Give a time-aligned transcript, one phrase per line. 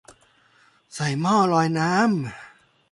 [0.95, 2.05] ใส่หม้อลอยน้ำ